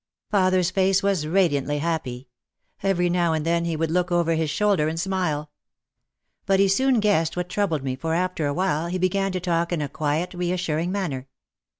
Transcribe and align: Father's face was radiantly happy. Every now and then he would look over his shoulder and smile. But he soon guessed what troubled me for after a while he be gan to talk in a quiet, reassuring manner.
Father's 0.31 0.71
face 0.71 1.03
was 1.03 1.27
radiantly 1.27 1.77
happy. 1.77 2.27
Every 2.81 3.07
now 3.07 3.33
and 3.33 3.45
then 3.45 3.65
he 3.65 3.75
would 3.75 3.91
look 3.91 4.11
over 4.11 4.33
his 4.33 4.49
shoulder 4.49 4.87
and 4.87 4.99
smile. 4.99 5.51
But 6.47 6.59
he 6.59 6.67
soon 6.69 6.99
guessed 6.99 7.37
what 7.37 7.49
troubled 7.49 7.83
me 7.83 7.95
for 7.95 8.15
after 8.15 8.47
a 8.47 8.53
while 8.55 8.87
he 8.87 8.97
be 8.97 9.09
gan 9.09 9.31
to 9.33 9.39
talk 9.39 9.71
in 9.71 9.79
a 9.79 9.87
quiet, 9.87 10.33
reassuring 10.33 10.91
manner. 10.91 11.27